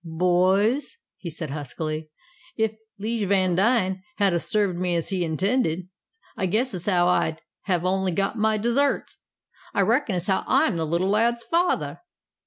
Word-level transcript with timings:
"Boys," 0.03 0.97
said 1.27 1.49
he, 1.49 1.53
huskily, 1.53 2.09
"ef 2.57 2.71
'Lije 2.99 3.27
Vandine 3.27 4.01
had 4.17 4.33
'a' 4.33 4.39
served 4.39 4.75
me 4.79 4.95
as 4.95 5.09
he 5.09 5.23
intended, 5.23 5.87
I 6.35 6.47
guess 6.47 6.73
as 6.73 6.87
how 6.87 7.07
I'd 7.07 7.39
have 7.65 7.85
only 7.85 8.11
got 8.11 8.35
my 8.35 8.57
deserts. 8.57 9.19
I 9.75 9.81
reckon 9.81 10.15
as 10.15 10.25
how 10.25 10.43
I'm 10.47 10.75
the 10.77 10.87
little 10.87 11.09
lad's 11.09 11.43
father!" 11.43 11.99